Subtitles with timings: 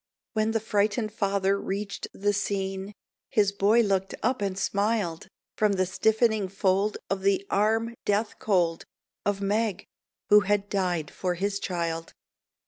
[0.33, 2.95] When the frightened father reached the scene,
[3.29, 8.85] His boy looked up and smiled From the stiffening fold of the arm, death cold,
[9.27, 9.85] Of Meg,
[10.29, 12.15] who had died for his child.